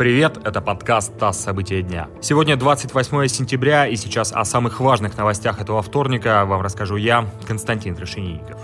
Привет, 0.00 0.38
это 0.46 0.62
подкаст 0.62 1.18
«ТАСС. 1.18 1.40
События 1.40 1.82
дня». 1.82 2.08
Сегодня 2.22 2.56
28 2.56 3.28
сентября, 3.28 3.86
и 3.86 3.96
сейчас 3.96 4.32
о 4.32 4.46
самых 4.46 4.80
важных 4.80 5.18
новостях 5.18 5.60
этого 5.60 5.82
вторника 5.82 6.46
вам 6.46 6.62
расскажу 6.62 6.96
я, 6.96 7.28
Константин 7.46 7.94
Крашенинников. 7.94 8.58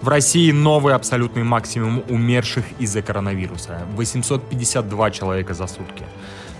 В 0.00 0.08
России 0.08 0.52
новый 0.52 0.94
абсолютный 0.94 1.42
максимум 1.42 2.04
умерших 2.08 2.64
из-за 2.78 3.02
коронавируса. 3.02 3.80
852 3.96 5.10
человека 5.10 5.52
за 5.52 5.66
сутки. 5.66 6.04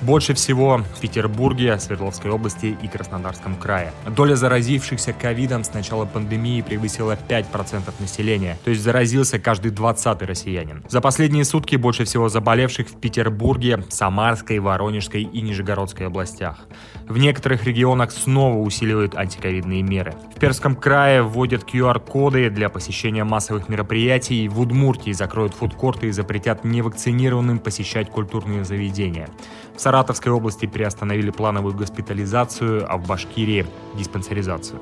Больше 0.03 0.35
всего 0.35 0.83
в 0.95 1.01
Петербурге, 1.01 1.79
Свердловской 1.79 2.31
области 2.31 2.77
и 2.81 2.89
Краснодарском 2.89 3.57
крае. 3.57 3.93
Доля 4.07 4.37
заразившихся 4.37 5.13
ковидом 5.15 5.65
с 5.65 5.73
начала 5.73 6.05
пандемии 6.05 6.61
превысила 6.61 7.17
5% 7.29 7.83
населения, 7.99 8.59
то 8.63 8.71
есть 8.71 8.83
заразился 8.83 9.39
каждый 9.39 9.71
20 9.71 10.23
россиянин. 10.23 10.85
За 10.89 11.01
последние 11.01 11.45
сутки 11.45 11.77
больше 11.77 12.05
всего 12.05 12.29
заболевших 12.29 12.89
в 12.89 13.01
Петербурге, 13.01 13.85
Самарской, 13.89 14.59
Воронежской 14.59 15.23
и 15.23 15.41
Нижегородской 15.41 16.07
областях. 16.07 16.59
В 17.09 17.17
некоторых 17.17 17.65
регионах 17.65 18.13
снова 18.13 18.59
усиливают 18.59 19.15
антиковидные 19.15 19.83
меры. 19.83 20.15
В 20.35 20.39
Перском 20.39 20.77
крае 20.77 21.23
вводят 21.23 21.65
QR-коды 21.65 22.51
для 22.51 22.69
посещения 22.69 23.25
массовых 23.25 23.69
мероприятий, 23.69 24.49
в 24.49 24.61
Удмуртии 24.61 25.13
закроют 25.13 25.55
фудкорты 25.55 26.09
и 26.09 26.13
запретят 26.13 26.65
невакцинированным 26.65 27.59
посещать 27.61 28.11
культурные 28.11 28.65
заведения. 28.65 29.29
В 29.75 29.81
Саратовской 29.87 30.33
области 30.33 30.67
приостановили 30.67 31.31
плановую 31.31 31.73
госпитализацию, 31.77 32.93
а 32.93 32.97
в 32.97 33.07
Башкирии– 33.07 33.65
диспансеризацию. 33.95 34.81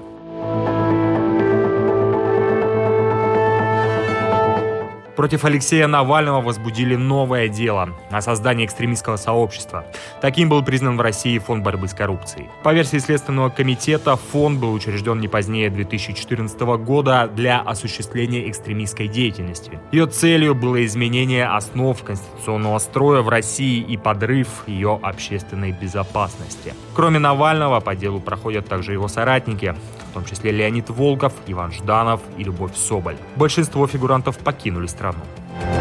Против 5.16 5.45
Алексея 5.45 5.86
Навального 5.86 6.41
возбудили 6.41 6.96
новое 6.96 7.46
дело 7.46 7.91
о 8.11 8.20
создании 8.20 8.66
экстремистского 8.66 9.16
сообщества. 9.16 9.86
Таким 10.20 10.48
был 10.48 10.64
признан 10.64 10.97
в 10.97 11.00
России 11.00 11.38
Фонд 11.38 11.62
борьбы 11.62 11.86
с 11.86 11.94
коррупцией. 11.94 12.48
По 12.64 12.75
версии 12.75 12.98
Следственного 12.98 13.48
комитета, 13.48 14.16
фонд 14.16 14.58
был 14.58 14.72
учрежден 14.72 15.20
не 15.20 15.28
позднее 15.28 15.70
2014 15.70 16.61
года 16.84 17.30
для 17.33 17.61
осуществления 17.61 18.50
экстремистской 18.50 19.06
деятельности. 19.06 19.78
Ее 19.92 20.06
целью 20.06 20.56
было 20.56 20.84
изменение 20.84 21.47
основ 21.47 22.03
конституционного 22.03 22.78
строя 22.78 23.22
в 23.22 23.28
России 23.28 23.81
и 23.81 23.97
подрыв 23.97 24.48
ее 24.66 24.98
общественной 25.00 25.70
безопасности. 25.70 26.75
Кроме 26.94 27.20
Навального, 27.20 27.78
по 27.78 27.94
делу 27.94 28.19
проходят 28.19 28.66
также 28.66 28.92
его 28.92 29.06
соратники, 29.06 29.77
в 30.10 30.14
том 30.14 30.25
числе 30.25 30.50
Леонид 30.50 30.91
Волков, 30.91 31.33
Иван 31.47 31.72
Жданов 31.72 32.20
и 32.36 32.44
Любовь 32.44 32.77
Соболь. 32.77 33.16
Большинство 33.36 33.86
фигурантов 33.86 34.38
покинули 34.38 34.86
страну. 34.86 35.03
ekranu. 35.05 35.73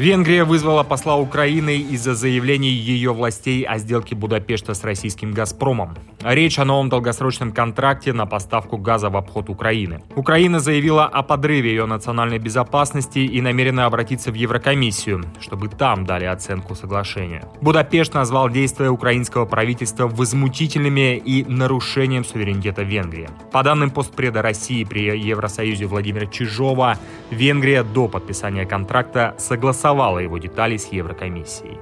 Венгрия 0.00 0.44
вызвала 0.44 0.82
посла 0.82 1.16
Украины 1.16 1.76
из-за 1.76 2.14
заявлений 2.14 2.70
ее 2.70 3.12
властей 3.12 3.64
о 3.64 3.76
сделке 3.76 4.14
Будапешта 4.14 4.72
с 4.72 4.82
российским 4.82 5.32
«Газпромом». 5.32 5.94
Речь 6.22 6.58
о 6.58 6.64
новом 6.64 6.88
долгосрочном 6.88 7.52
контракте 7.52 8.14
на 8.14 8.24
поставку 8.24 8.78
газа 8.78 9.10
в 9.10 9.16
обход 9.18 9.50
Украины. 9.50 10.02
Украина 10.16 10.58
заявила 10.58 11.04
о 11.04 11.22
подрыве 11.22 11.68
ее 11.68 11.84
национальной 11.84 12.38
безопасности 12.38 13.18
и 13.18 13.42
намерена 13.42 13.84
обратиться 13.84 14.30
в 14.30 14.34
Еврокомиссию, 14.34 15.22
чтобы 15.38 15.68
там 15.68 16.06
дали 16.06 16.24
оценку 16.24 16.74
соглашения. 16.74 17.44
Будапешт 17.60 18.14
назвал 18.14 18.48
действия 18.48 18.88
украинского 18.88 19.44
правительства 19.44 20.08
возмутительными 20.08 21.18
и 21.18 21.44
нарушением 21.44 22.24
суверенитета 22.24 22.84
Венгрии. 22.84 23.28
По 23.52 23.62
данным 23.62 23.90
постпреда 23.90 24.40
России 24.40 24.82
при 24.84 25.14
Евросоюзе 25.18 25.84
Владимира 25.84 26.24
Чижова, 26.24 26.96
Венгрия 27.30 27.82
до 27.82 28.08
подписания 28.08 28.64
контракта 28.64 29.34
согласовала 29.36 29.89
согласовала 29.90 30.18
его 30.18 30.38
детали 30.38 30.76
с 30.76 30.86
Еврокомиссией. 30.92 31.78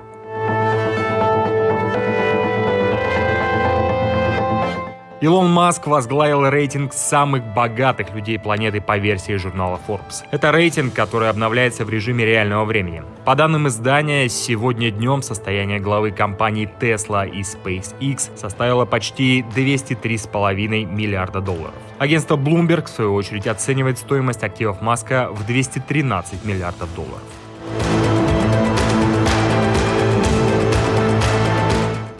Илон 5.20 5.50
Маск 5.50 5.88
возглавил 5.88 6.48
рейтинг 6.48 6.92
самых 6.92 7.42
богатых 7.52 8.14
людей 8.14 8.38
планеты 8.38 8.80
по 8.80 8.98
версии 8.98 9.36
журнала 9.36 9.80
Forbes. 9.86 10.24
Это 10.30 10.52
рейтинг, 10.52 10.94
который 10.94 11.28
обновляется 11.28 11.84
в 11.84 11.90
режиме 11.90 12.24
реального 12.24 12.64
времени. 12.64 13.02
По 13.24 13.34
данным 13.34 13.66
издания, 13.66 14.28
сегодня 14.28 14.92
днем 14.92 15.22
состояние 15.22 15.80
главы 15.80 16.12
компаний 16.12 16.68
Tesla 16.80 17.28
и 17.28 17.40
SpaceX 17.40 18.36
составило 18.36 18.84
почти 18.84 19.42
203,5 19.42 20.84
миллиарда 20.86 21.40
долларов. 21.40 21.74
Агентство 21.98 22.36
Bloomberg, 22.36 22.84
в 22.84 22.88
свою 22.88 23.14
очередь, 23.14 23.48
оценивает 23.48 23.98
стоимость 23.98 24.44
активов 24.44 24.80
Маска 24.80 25.30
в 25.32 25.44
213 25.44 26.44
миллиардов 26.44 26.94
долларов. 26.94 27.24